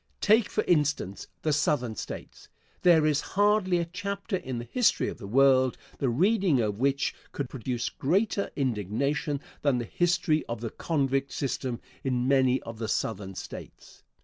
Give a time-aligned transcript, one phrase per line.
[0.19, 2.49] Take, for instance, the Southern States.
[2.81, 7.13] There is hardly a chapter in the history of the world the reading of which
[7.31, 12.87] could produce greater indignation than the history of the convict system in many of the
[12.87, 14.01] Southern States.